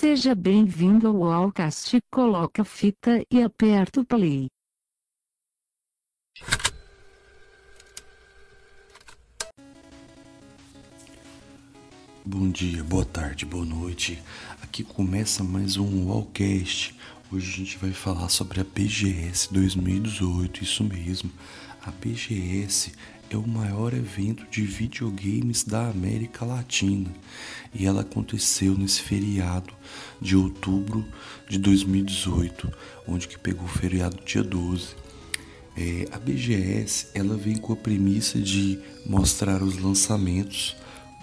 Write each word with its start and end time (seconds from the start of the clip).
Seja 0.00 0.34
bem-vindo 0.34 1.08
ao 1.08 1.24
Allcast. 1.24 2.00
Coloca 2.10 2.62
a 2.62 2.64
fita 2.64 3.22
e 3.30 3.42
aperta 3.42 4.00
o 4.00 4.04
play. 4.06 4.46
Bom 12.24 12.48
dia, 12.48 12.82
boa 12.82 13.04
tarde, 13.04 13.44
boa 13.44 13.66
noite. 13.66 14.18
Aqui 14.62 14.82
começa 14.82 15.44
mais 15.44 15.76
um 15.76 16.08
Wallcast. 16.08 16.98
Hoje 17.30 17.52
a 17.52 17.56
gente 17.58 17.76
vai 17.76 17.92
falar 17.92 18.30
sobre 18.30 18.62
a 18.62 18.64
BGS 18.64 19.52
2018, 19.52 20.64
isso 20.64 20.82
mesmo. 20.82 21.30
A 21.82 21.90
BGS 21.90 22.94
é 23.30 23.36
o 23.36 23.46
maior 23.46 23.94
evento 23.94 24.44
de 24.50 24.62
videogames 24.62 25.62
da 25.62 25.88
América 25.88 26.44
Latina 26.44 27.08
e 27.72 27.86
ela 27.86 28.00
aconteceu 28.00 28.76
nesse 28.76 29.00
feriado 29.00 29.72
de 30.20 30.36
outubro 30.36 31.06
de 31.48 31.56
2018, 31.56 32.70
onde 33.06 33.28
que 33.28 33.38
pegou 33.38 33.64
o 33.64 33.68
feriado 33.68 34.18
dia 34.24 34.42
12. 34.42 34.96
É, 35.76 36.08
a 36.10 36.18
BGS 36.18 37.06
ela 37.14 37.36
vem 37.36 37.56
com 37.56 37.72
a 37.72 37.76
premissa 37.76 38.40
de 38.40 38.80
mostrar 39.06 39.62
os 39.62 39.78
lançamentos 39.78 40.76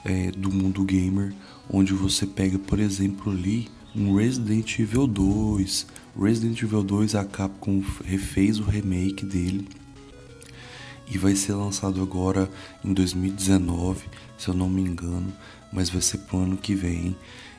é, 0.06 0.32
do 0.32 0.50
mundo 0.50 0.86
gamer, 0.86 1.34
onde 1.70 1.94
você 1.94 2.26
pega, 2.26 2.58
por 2.58 2.80
exemplo, 2.80 3.34
ali 3.34 3.68
um 3.94 4.16
Resident 4.16 4.80
Evil 4.80 5.08
2. 5.08 5.86
Resident 6.18 6.62
Evil 6.62 6.84
2 6.84 7.16
a 7.16 7.26
Capcom 7.26 7.84
refez 8.06 8.60
o 8.60 8.64
remake 8.64 9.26
dele 9.26 9.68
e 11.10 11.18
vai 11.18 11.36
ser 11.36 11.54
lançado 11.54 12.02
agora 12.02 12.50
em 12.84 12.94
2019, 12.94 14.06
se 14.38 14.48
eu 14.48 14.54
não 14.54 14.70
me 14.70 14.82
engano, 14.82 15.34
mas 15.72 15.90
vai 15.90 16.02
ser 16.02 16.20
pro 16.20 16.40
ano 16.40 16.58
que 16.58 16.76
vem. 16.76 17.16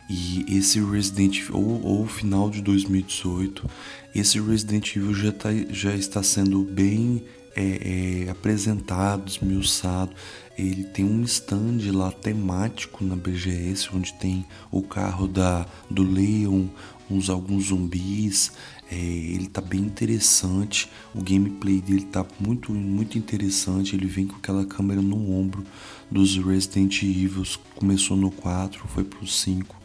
E 0.09 0.45
esse 0.48 0.80
Resident 0.80 1.38
Evil, 1.38 1.57
ou, 1.57 1.83
ou 1.84 2.07
final 2.07 2.48
de 2.51 2.62
2018, 2.62 3.69
esse 4.15 4.41
Resident 4.41 4.97
Evil 4.97 5.15
já, 5.15 5.32
tá, 5.32 5.51
já 5.71 5.95
está 5.95 6.23
sendo 6.23 6.63
bem 6.63 7.23
é, 7.54 8.24
é, 8.26 8.30
apresentado, 8.30 9.29
esmiuçado. 9.29 10.13
Ele 10.57 10.85
tem 10.85 11.04
um 11.04 11.23
stand 11.24 11.93
lá 11.93 12.10
temático 12.10 13.04
na 13.04 13.15
BGS, 13.15 13.91
onde 13.95 14.13
tem 14.15 14.46
o 14.71 14.82
carro 14.82 15.29
da, 15.29 15.66
do 15.91 16.02
Leon, 16.02 16.66
uns 17.10 17.30
alguns 17.30 17.66
zumbis. 17.66 18.52
É, 18.90 18.96
ele 18.96 19.48
tá 19.48 19.60
bem 19.60 19.80
interessante. 19.80 20.90
O 21.14 21.23
gameplay 21.23 21.80
dele 21.80 22.04
tá 22.04 22.24
muito, 22.40 22.73
muito 22.73 23.18
interessante. 23.18 23.95
Ele 23.95 24.06
vem 24.06 24.26
com 24.26 24.37
aquela 24.37 24.64
câmera 24.64 25.02
no 25.02 25.32
ombro 25.32 25.64
dos 26.10 26.36
Resident 26.36 27.02
Evil. 27.02 27.45
Começou 27.74 28.16
no 28.16 28.30
4, 28.30 28.86
foi 28.88 29.04
pro 29.04 29.26
5. 29.26 29.76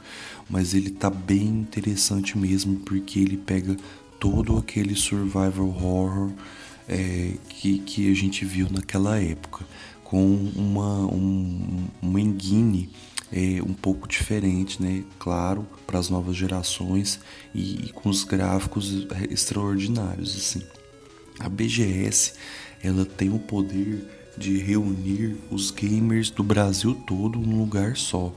Mas 0.49 0.73
ele 0.73 0.89
tá 0.89 1.09
bem 1.09 1.47
interessante 1.47 2.37
mesmo, 2.37 2.77
porque 2.79 3.19
ele 3.19 3.37
pega 3.37 3.75
todo 4.19 4.57
aquele 4.57 4.95
survival 4.95 5.67
horror 5.67 6.31
é, 6.87 7.33
que, 7.49 7.79
que 7.79 8.11
a 8.11 8.13
gente 8.13 8.45
viu 8.45 8.67
naquela 8.69 9.19
época, 9.19 9.65
com 10.03 10.33
uma, 10.55 11.05
um, 11.07 11.85
uma 12.01 12.21
engine 12.21 12.89
é, 13.33 13.63
um 13.63 13.73
pouco 13.73 14.07
diferente, 14.07 14.81
né? 14.81 15.03
Claro, 15.17 15.65
para 15.87 15.97
as 15.97 16.07
novas 16.07 16.35
gerações 16.35 17.19
e, 17.53 17.87
e, 17.87 17.89
com 17.89 18.09
os 18.09 18.23
gráficos 18.23 19.07
extraordinários, 19.31 20.37
assim. 20.37 20.61
A 21.39 21.49
BGS, 21.49 22.33
ela 22.83 23.03
tem 23.05 23.33
o 23.33 23.39
poder 23.39 24.07
de 24.37 24.57
reunir 24.59 25.35
os 25.49 25.71
gamers 25.71 26.29
do 26.29 26.43
Brasil 26.43 26.93
todo 27.07 27.39
num 27.39 27.59
lugar 27.59 27.97
só. 27.97 28.33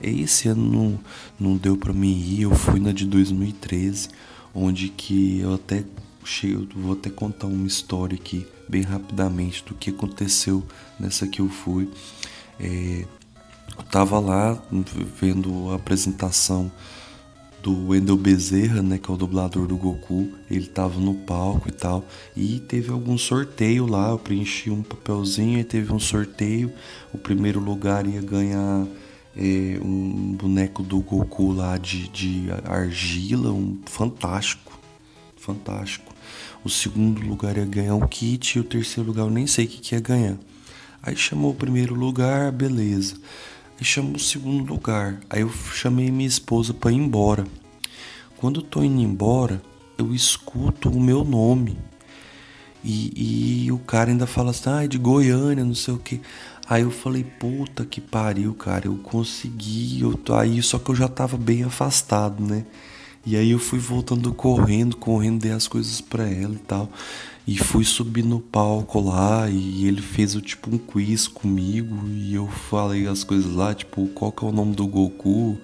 Esse 0.00 0.48
ano 0.48 0.70
não, 0.70 1.00
não 1.38 1.56
deu 1.56 1.76
para 1.76 1.92
mim 1.92 2.16
ir, 2.16 2.42
eu 2.42 2.54
fui 2.54 2.78
na 2.78 2.92
de 2.92 3.04
2013, 3.04 4.08
onde 4.54 4.88
que 4.88 5.40
eu 5.40 5.54
até 5.54 5.84
cheio, 6.24 6.68
vou 6.74 6.92
até 6.92 7.10
contar 7.10 7.48
uma 7.48 7.66
história 7.66 8.16
aqui 8.16 8.46
bem 8.68 8.82
rapidamente 8.82 9.64
do 9.64 9.74
que 9.74 9.90
aconteceu 9.90 10.64
nessa 10.98 11.26
que 11.26 11.40
eu 11.40 11.48
fui. 11.48 11.88
É, 12.58 13.04
eu 13.78 13.84
tava 13.84 14.18
lá 14.18 14.60
vendo 15.20 15.70
a 15.70 15.76
apresentação 15.76 16.70
do 17.62 17.88
Wendel 17.88 18.16
Bezerra, 18.16 18.80
né, 18.80 18.96
que 18.96 19.10
é 19.10 19.14
o 19.14 19.16
dublador 19.16 19.66
do 19.66 19.76
Goku. 19.76 20.28
Ele 20.48 20.66
tava 20.66 21.00
no 21.00 21.14
palco 21.14 21.68
e 21.68 21.72
tal. 21.72 22.04
E 22.36 22.60
teve 22.60 22.92
algum 22.92 23.18
sorteio 23.18 23.86
lá. 23.86 24.10
Eu 24.10 24.18
preenchi 24.18 24.70
um 24.70 24.84
papelzinho 24.84 25.58
e 25.58 25.64
teve 25.64 25.92
um 25.92 25.98
sorteio. 25.98 26.72
O 27.12 27.18
primeiro 27.18 27.58
lugar 27.58 28.06
ia 28.06 28.22
ganhar 28.22 28.86
é, 29.36 29.80
um 29.82 30.36
boneco 30.40 30.82
do 30.82 31.00
Goku 31.00 31.52
lá 31.52 31.76
de, 31.76 32.08
de 32.08 32.46
argila, 32.64 33.50
um 33.50 33.78
fantástico. 33.84 34.78
Fantástico. 35.36 36.14
O 36.64 36.70
segundo 36.70 37.20
lugar 37.20 37.56
ia 37.56 37.64
ganhar 37.64 37.96
um 37.96 38.06
kit 38.06 38.56
e 38.56 38.60
o 38.60 38.64
terceiro 38.64 39.08
lugar 39.08 39.24
eu 39.24 39.30
nem 39.30 39.46
sei 39.46 39.64
o 39.64 39.68
que, 39.68 39.80
que 39.80 39.94
ia 39.96 40.00
ganhar. 40.00 40.36
Aí 41.02 41.16
chamou 41.16 41.50
o 41.50 41.54
primeiro 41.54 41.94
lugar, 41.94 42.50
beleza. 42.52 43.16
Aí 43.78 43.84
chamou 43.84 44.16
o 44.16 44.18
segundo 44.18 44.72
lugar. 44.72 45.20
Aí 45.28 45.42
eu 45.42 45.50
chamei 45.50 46.10
minha 46.10 46.28
esposa 46.28 46.72
para 46.72 46.92
ir 46.92 46.96
embora. 46.96 47.46
Quando 48.36 48.60
eu 48.60 48.64
tô 48.64 48.82
indo 48.82 49.00
embora, 49.00 49.62
eu 49.98 50.14
escuto 50.14 50.88
o 50.90 51.00
meu 51.00 51.24
nome. 51.24 51.78
E, 52.84 53.64
e 53.66 53.72
o 53.72 53.78
cara 53.78 54.10
ainda 54.10 54.26
fala 54.26 54.50
assim, 54.50 54.70
ah, 54.70 54.84
é 54.84 54.88
de 54.88 54.98
Goiânia, 54.98 55.64
não 55.64 55.74
sei 55.74 55.94
o 55.94 55.98
que. 55.98 56.20
Aí 56.68 56.82
eu 56.82 56.90
falei, 56.90 57.24
puta 57.24 57.84
que 57.84 58.00
pariu, 58.00 58.54
cara, 58.54 58.86
eu 58.86 58.96
consegui, 58.96 60.00
eu 60.00 60.14
tô 60.14 60.34
aí, 60.34 60.62
só 60.62 60.78
que 60.78 60.90
eu 60.90 60.94
já 60.94 61.08
tava 61.08 61.36
bem 61.36 61.62
afastado, 61.64 62.44
né? 62.44 62.64
E 63.26 63.36
aí 63.36 63.50
eu 63.50 63.58
fui 63.58 63.80
voltando 63.80 64.32
correndo, 64.32 64.96
correndo, 64.96 65.40
dei 65.40 65.50
as 65.50 65.66
coisas 65.66 66.00
para 66.00 66.28
ela 66.28 66.54
e 66.54 66.58
tal. 66.58 66.88
E 67.44 67.58
fui 67.58 67.84
subir 67.84 68.24
no 68.24 68.38
palco 68.38 69.00
lá 69.00 69.50
e 69.50 69.84
ele 69.86 70.00
fez 70.00 70.36
o 70.36 70.40
tipo 70.40 70.72
um 70.72 70.78
quiz 70.78 71.26
comigo 71.26 72.06
e 72.08 72.34
eu 72.34 72.46
falei 72.46 73.08
as 73.08 73.24
coisas 73.24 73.52
lá, 73.52 73.74
tipo, 73.74 74.06
qual 74.08 74.30
que 74.30 74.44
é 74.44 74.48
o 74.48 74.52
nome 74.52 74.76
do 74.76 74.86
Goku? 74.86 75.58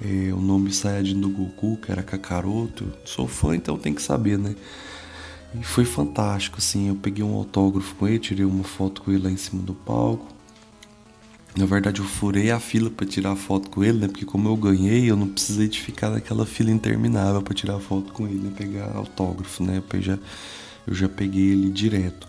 É, 0.00 0.32
o 0.32 0.40
nome 0.40 0.72
Saiyajin 0.72 1.20
do 1.20 1.28
Goku, 1.28 1.76
que 1.76 1.92
era 1.92 2.02
Kakaroto. 2.02 2.90
Sou 3.04 3.28
fã, 3.28 3.54
então 3.54 3.76
tem 3.76 3.92
que 3.92 4.02
saber, 4.02 4.38
né? 4.38 4.56
E 5.54 5.62
foi 5.62 5.84
fantástico, 5.84 6.56
assim, 6.58 6.88
eu 6.88 6.96
peguei 6.96 7.22
um 7.22 7.34
autógrafo 7.34 7.94
com 7.96 8.08
ele, 8.08 8.18
tirei 8.18 8.46
uma 8.46 8.64
foto 8.64 9.02
com 9.02 9.12
ele 9.12 9.24
lá 9.24 9.30
em 9.30 9.36
cima 9.36 9.62
do 9.62 9.74
palco. 9.74 10.26
Na 11.54 11.66
verdade, 11.66 12.00
eu 12.00 12.06
furei 12.06 12.50
a 12.50 12.58
fila 12.58 12.88
para 12.88 13.06
tirar 13.06 13.36
foto 13.36 13.68
com 13.68 13.84
ele, 13.84 13.98
né? 13.98 14.08
Porque 14.08 14.24
como 14.24 14.48
eu 14.48 14.56
ganhei, 14.56 15.10
eu 15.10 15.16
não 15.16 15.28
precisei 15.28 15.68
de 15.68 15.78
ficar 15.80 16.08
naquela 16.08 16.46
fila 16.46 16.70
interminável 16.70 17.42
para 17.42 17.52
tirar 17.54 17.78
foto 17.78 18.10
com 18.12 18.26
ele, 18.26 18.38
né? 18.38 18.52
Pegar 18.56 18.90
autógrafo, 18.96 19.62
né? 19.62 19.82
Eu 19.92 20.00
já, 20.00 20.18
eu 20.86 20.94
já 20.94 21.08
peguei 21.08 21.50
ele 21.50 21.68
direto. 21.68 22.26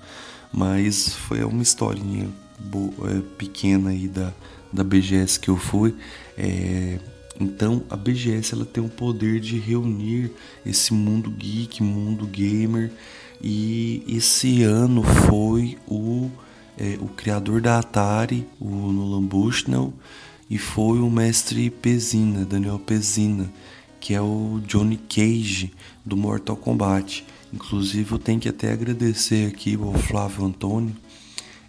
Mas 0.51 1.09
foi 1.15 1.41
uma 1.43 1.63
historinha 1.63 2.29
boa, 2.59 2.93
é, 3.11 3.21
pequena 3.37 3.91
aí 3.91 4.09
da, 4.09 4.33
da 4.71 4.83
BGS 4.83 5.39
que 5.39 5.49
eu 5.49 5.55
fui. 5.55 5.95
É, 6.37 6.99
então, 7.39 7.81
a 7.89 7.95
BGS 7.95 8.53
ela 8.53 8.65
tem 8.65 8.83
o 8.83 8.89
poder 8.89 9.39
de 9.39 9.57
reunir 9.57 10.31
esse 10.65 10.93
mundo 10.93 11.31
geek, 11.31 11.81
mundo 11.81 12.27
gamer. 12.27 12.91
E 13.41 14.03
esse 14.07 14.63
ano 14.63 15.01
foi 15.01 15.77
o 15.87 16.29
é, 16.77 16.97
o 16.99 17.07
criador 17.07 17.61
da 17.61 17.79
Atari, 17.79 18.47
o 18.59 18.69
Nolan 18.69 19.23
Bushnell, 19.23 19.93
e 20.49 20.57
foi 20.57 20.99
o 20.99 21.09
mestre 21.09 21.69
Pezina, 21.69 22.45
Daniel 22.45 22.79
Pezina, 22.79 23.51
que 23.99 24.13
é 24.13 24.21
o 24.21 24.61
Johnny 24.67 24.97
Cage 24.97 25.71
do 26.05 26.17
Mortal 26.17 26.55
Kombat. 26.55 27.25
Inclusive 27.53 28.11
eu 28.11 28.19
tenho 28.19 28.39
que 28.39 28.49
até 28.49 28.71
agradecer 28.71 29.47
aqui 29.47 29.75
ao 29.75 29.93
Flávio 29.93 30.45
Antônio, 30.45 30.95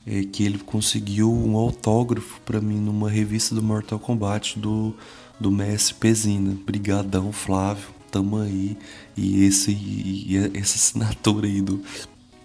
é, 0.07 0.23
que 0.25 0.43
ele 0.43 0.59
conseguiu 0.59 1.33
um 1.33 1.57
autógrafo 1.57 2.41
para 2.41 2.61
mim 2.61 2.79
numa 2.79 3.09
revista 3.09 3.55
do 3.55 3.63
Mortal 3.63 3.99
Kombat 3.99 4.59
do, 4.59 4.95
do 5.39 5.51
mestre 5.51 5.95
Pezina. 5.95 6.57
Brigadão, 6.67 7.33
Flávio, 7.33 7.89
tamo 8.11 8.39
aí. 8.39 8.77
E, 9.17 9.45
esse, 9.45 9.71
e 9.71 10.37
essa 10.55 10.77
assinatura 10.77 11.47
aí 11.47 11.63
do 11.63 11.81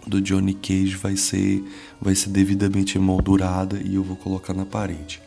do 0.10 0.20
Johnny 0.22 0.54
Cage 0.54 0.96
vai 0.96 1.16
ser, 1.16 1.64
vai 2.02 2.16
ser 2.16 2.30
devidamente 2.30 2.98
emoldurada 2.98 3.80
e 3.84 3.96
eu 3.96 4.04
vou 4.04 4.16
colocar 4.18 4.54
na 4.54 4.66
parede. 4.66 5.22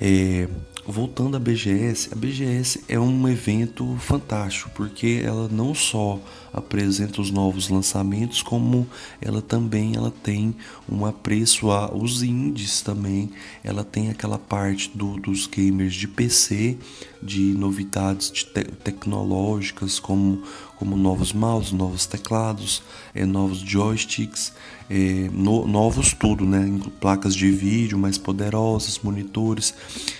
É, 0.00 0.48
voltando 0.86 1.36
à 1.36 1.40
BGS, 1.40 2.10
a 2.12 2.16
BGS 2.16 2.84
é 2.88 2.98
um 2.98 3.28
evento 3.28 3.96
fantástico 4.00 4.70
porque 4.74 5.22
ela 5.24 5.48
não 5.48 5.74
só 5.74 6.20
apresenta 6.52 7.20
os 7.20 7.30
novos 7.30 7.68
lançamentos, 7.68 8.42
como 8.42 8.86
ela 9.20 9.40
também 9.40 9.96
ela 9.96 10.10
tem 10.10 10.54
um 10.88 11.06
apreço 11.06 11.70
aos 11.70 12.22
indies 12.22 12.82
também. 12.82 13.30
Ela 13.64 13.82
tem 13.82 14.10
aquela 14.10 14.38
parte 14.38 14.90
do, 14.94 15.16
dos 15.18 15.46
gamers 15.46 15.94
de 15.94 16.06
PC, 16.06 16.76
de 17.22 17.54
novidades 17.54 18.30
de 18.30 18.44
te 18.44 18.64
tecnológicas 18.82 19.98
como, 19.98 20.42
como 20.76 20.96
novos 20.96 21.32
mouse, 21.32 21.74
novos 21.74 22.04
teclados, 22.06 22.82
é, 23.14 23.24
novos 23.24 23.58
joysticks, 23.58 24.52
é, 24.90 25.30
no, 25.32 25.66
novos 25.66 26.12
tudo, 26.12 26.44
né? 26.44 26.66
Placas 27.00 27.34
de 27.34 27.50
vídeo 27.50 27.98
mais 27.98 28.18
poderosas, 28.18 28.98
monitores. 28.98 29.74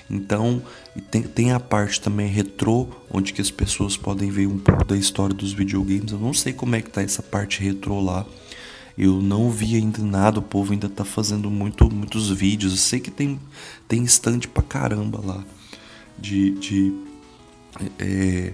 Então 0.09 0.63
tem, 1.01 1.23
tem 1.23 1.53
a 1.53 1.61
parte 1.61 2.01
também 2.01 2.27
retrô, 2.29 2.87
onde 3.11 3.33
que 3.33 3.41
as 3.41 3.51
pessoas 3.51 3.97
podem 3.97 4.31
ver 4.31 4.47
um 4.47 4.59
pouco 4.59 4.85
da 4.85 4.97
história 4.97 5.35
dos 5.35 5.53
videogames. 5.53 6.13
Eu 6.13 6.19
não 6.19 6.35
sei 6.35 6.53
como 6.53 6.77
é 6.77 6.83
que 6.83 6.91
tá 6.91 7.03
essa 7.03 7.23
parte 7.23 7.63
retrô 7.63 8.01
lá. 8.01 8.27
Eu 8.97 9.23
não 9.23 9.51
vi 9.51 9.77
ainda 9.77 10.03
nada, 10.03 10.39
o 10.39 10.43
povo 10.43 10.73
ainda 10.73 10.89
tá 10.89 11.05
fazendo 11.05 11.51
muito, 11.51 11.91
muitos 11.91 12.29
vídeos. 12.29 12.73
Eu 12.73 12.79
sei 12.79 13.01
que 13.01 13.11
tem, 13.11 13.41
tem 13.89 14.03
stand 14.05 14.41
pra 14.53 14.63
caramba 14.63 15.21
lá. 15.25 15.43
De. 16.19 16.51
de 16.51 16.93
é, 17.99 18.53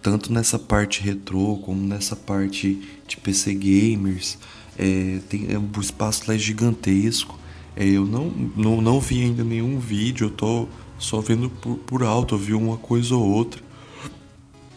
tanto 0.00 0.32
nessa 0.32 0.58
parte 0.58 1.02
retrô 1.02 1.58
como 1.58 1.86
nessa 1.86 2.16
parte 2.16 2.80
de 3.06 3.16
PC 3.18 3.54
gamers. 3.54 4.38
É, 4.78 5.18
tem, 5.28 5.48
é, 5.50 5.58
o 5.58 5.80
espaço 5.80 6.24
lá 6.26 6.34
é 6.34 6.38
gigantesco. 6.38 7.38
É, 7.76 7.84
eu 7.86 8.06
não, 8.06 8.30
não, 8.56 8.80
não 8.80 8.98
vi 8.98 9.22
ainda 9.22 9.44
nenhum 9.44 9.78
vídeo, 9.78 10.28
eu 10.28 10.30
tô 10.30 10.68
só 10.98 11.20
vendo 11.20 11.50
por, 11.50 11.76
por 11.78 12.02
alto, 12.02 12.34
eu 12.34 12.38
vi 12.38 12.54
uma 12.54 12.76
coisa 12.76 13.14
ou 13.14 13.24
outra. 13.24 13.62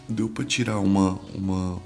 Deu 0.08 0.28
para 0.28 0.44
tirar 0.44 0.80
uma, 0.80 1.20
uma, 1.34 1.80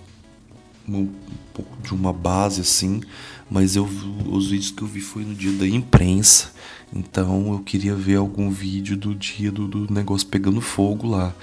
um 0.88 1.10
pouco 1.54 1.78
de 1.82 1.94
uma 1.94 2.12
base 2.12 2.62
assim, 2.62 3.02
mas 3.50 3.76
eu 3.76 3.88
os 4.28 4.50
vídeos 4.50 4.72
que 4.72 4.82
eu 4.82 4.88
vi 4.88 5.02
foi 5.02 5.24
no 5.24 5.36
dia 5.36 5.52
da 5.52 5.68
imprensa, 5.68 6.52
então 6.94 7.54
eu 7.54 7.60
queria 7.60 7.96
ver 7.96 8.16
algum 8.16 8.50
vídeo 8.50 8.96
do 8.96 9.14
dia 9.14 9.52
do, 9.52 9.68
do 9.68 9.94
negócio 9.94 10.28
pegando 10.28 10.62
fogo 10.62 11.08
lá, 11.08 11.34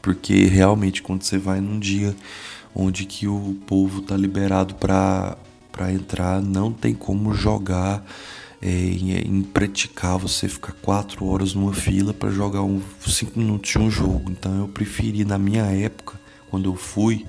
porque 0.00 0.46
realmente 0.46 1.02
quando 1.02 1.22
você 1.22 1.38
vai 1.38 1.60
num 1.60 1.78
dia 1.78 2.16
onde 2.74 3.04
que 3.04 3.26
o 3.26 3.56
povo 3.66 4.00
tá 4.00 4.16
liberado 4.16 4.74
para 4.74 5.36
entrar, 5.92 6.40
não 6.40 6.72
tem 6.72 6.94
como 6.94 7.34
jogar 7.34 8.04
é, 8.62 8.68
é 8.68 9.26
impraticável 9.26 10.28
você 10.28 10.48
ficar 10.48 10.72
quatro 10.82 11.26
horas 11.26 11.54
numa 11.54 11.72
fila 11.72 12.12
para 12.12 12.30
jogar 12.30 12.62
um 12.62 12.80
cinco 13.06 13.38
minutos 13.38 13.70
de 13.70 13.78
um 13.78 13.90
jogo. 13.90 14.30
Então 14.30 14.58
eu 14.58 14.68
preferi 14.68 15.24
na 15.24 15.38
minha 15.38 15.64
época, 15.64 16.20
quando 16.50 16.68
eu 16.68 16.76
fui, 16.76 17.24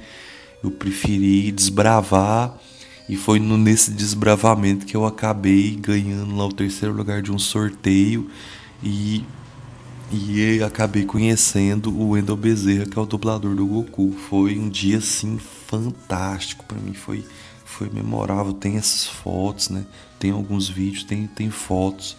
eu 0.63 0.72
preferi 0.72 1.51
desbravar 1.51 2.57
e 3.07 3.16
foi 3.16 3.39
no, 3.39 3.57
nesse 3.57 3.92
desbravamento 3.92 4.86
que 4.86 4.95
eu 4.95 5.06
acabei 5.06 5.75
ganhando 5.75 6.36
lá 6.36 6.45
o 6.45 6.54
terceiro 6.54 6.94
lugar 6.94 7.22
de 7.22 7.31
um 7.31 7.39
sorteio 7.39 8.30
e 8.83 9.24
e 10.13 10.62
acabei 10.62 11.06
conhecendo 11.06 11.89
o 11.89 12.10
Wendel 12.10 12.36
Bezerra, 12.36 12.86
que 12.86 13.00
é 13.00 13.01
o 13.01 13.06
dublador 13.06 13.56
do 13.56 13.66
Goku. 13.66 14.12
Foi 14.30 14.60
um 14.60 14.68
dia 14.68 14.98
assim 14.98 15.38
fantástico 15.38 16.66
para 16.66 16.78
mim, 16.78 16.94
foi 16.94 17.24
foi 17.71 17.89
memorável. 17.89 18.53
Tem 18.53 18.77
essas 18.77 19.07
fotos, 19.07 19.69
né? 19.69 19.85
Tem 20.19 20.31
alguns 20.31 20.69
vídeos, 20.69 21.03
tem 21.03 21.27
tem 21.27 21.50
fotos. 21.50 22.18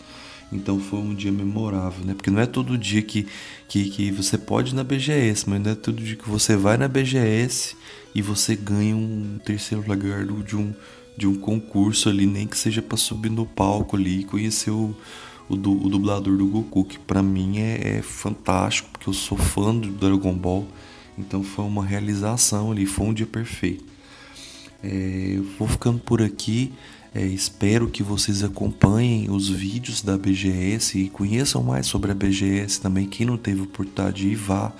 Então 0.52 0.78
foi 0.78 0.98
um 0.98 1.14
dia 1.14 1.32
memorável, 1.32 2.04
né? 2.04 2.14
Porque 2.14 2.30
não 2.30 2.40
é 2.40 2.46
todo 2.46 2.76
dia 2.76 3.00
que, 3.00 3.26
que, 3.68 3.88
que 3.88 4.10
você 4.10 4.36
pode 4.36 4.72
ir 4.72 4.74
na 4.74 4.84
BGS, 4.84 5.48
mas 5.48 5.62
não 5.62 5.70
é 5.72 5.74
todo 5.74 6.02
dia 6.02 6.14
que 6.14 6.28
você 6.28 6.56
vai 6.56 6.76
na 6.76 6.86
BGS 6.86 7.74
e 8.14 8.20
você 8.20 8.54
ganha 8.54 8.94
um 8.94 9.38
terceiro 9.44 9.82
lugar 9.88 10.26
de 10.26 10.56
um, 10.56 10.74
de 11.16 11.26
um 11.26 11.34
concurso 11.34 12.10
ali, 12.10 12.26
nem 12.26 12.46
que 12.46 12.58
seja 12.58 12.82
para 12.82 12.98
subir 12.98 13.30
no 13.30 13.46
palco 13.46 13.96
ali 13.96 14.20
e 14.20 14.24
conhecer 14.24 14.70
o, 14.70 14.94
o, 15.48 15.54
o 15.54 15.88
dublador 15.88 16.36
do 16.36 16.46
Goku, 16.46 16.84
que 16.84 16.98
para 16.98 17.22
mim 17.22 17.58
é, 17.58 17.96
é, 17.96 18.02
fantástico, 18.02 18.90
porque 18.92 19.08
eu 19.08 19.14
sou 19.14 19.38
fã 19.38 19.74
do 19.74 19.88
Dragon 19.88 20.34
Ball. 20.34 20.68
Então 21.16 21.42
foi 21.42 21.64
uma 21.64 21.84
realização 21.84 22.72
ali, 22.72 22.84
foi 22.84 23.06
um 23.06 23.14
dia 23.14 23.26
perfeito. 23.26 23.84
É, 24.82 25.38
vou 25.58 25.68
ficando 25.68 25.98
por 25.98 26.20
aqui. 26.20 26.72
É, 27.14 27.24
espero 27.24 27.88
que 27.88 28.02
vocês 28.02 28.42
acompanhem 28.42 29.30
os 29.30 29.48
vídeos 29.48 30.00
da 30.00 30.16
BGS 30.16 30.98
e 30.98 31.10
conheçam 31.10 31.62
mais 31.62 31.86
sobre 31.86 32.10
a 32.10 32.14
BGS 32.14 32.80
também. 32.80 33.06
Quem 33.06 33.26
não 33.26 33.36
teve 33.36 33.60
oportunidade 33.60 34.22
de 34.22 34.28
ir, 34.28 34.34
vá, 34.34 34.72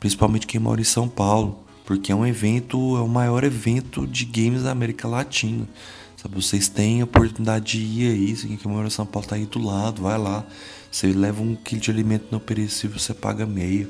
principalmente 0.00 0.46
quem 0.46 0.60
mora 0.60 0.80
em 0.80 0.84
São 0.84 1.08
Paulo, 1.08 1.64
porque 1.86 2.10
é 2.10 2.14
um 2.14 2.26
evento, 2.26 2.96
é 2.96 3.00
o 3.00 3.08
maior 3.08 3.44
evento 3.44 4.06
de 4.06 4.24
games 4.24 4.64
da 4.64 4.72
América 4.72 5.06
Latina. 5.06 5.68
Sabe, 6.16 6.34
vocês 6.34 6.68
têm 6.68 7.00
a 7.00 7.04
oportunidade 7.04 7.78
de 7.78 7.78
ir 7.78 8.10
aí, 8.10 8.56
quem 8.56 8.72
mora 8.72 8.88
em 8.88 8.90
São 8.90 9.06
Paulo 9.06 9.28
tá 9.28 9.36
aí 9.36 9.46
do 9.46 9.64
lado, 9.64 10.02
vai 10.02 10.18
lá. 10.18 10.44
Você 10.90 11.06
leva 11.12 11.40
um 11.40 11.54
quilo 11.54 11.80
de 11.80 11.92
alimento 11.92 12.26
não 12.32 12.40
perecível, 12.40 12.98
você 12.98 13.14
paga 13.14 13.46
meio. 13.46 13.88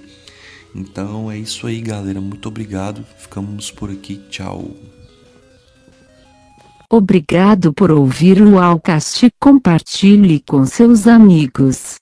Então 0.74 1.30
é 1.30 1.38
isso 1.38 1.66
aí, 1.66 1.80
galera. 1.80 2.20
Muito 2.20 2.46
obrigado. 2.48 3.04
Ficamos 3.18 3.70
por 3.70 3.90
aqui. 3.90 4.20
Tchau. 4.28 4.74
Obrigado 6.90 7.70
por 7.74 7.90
ouvir 7.90 8.40
o 8.40 8.58
Alcast. 8.58 9.30
Compartilhe 9.38 10.40
com 10.40 10.64
seus 10.64 11.06
amigos. 11.06 11.98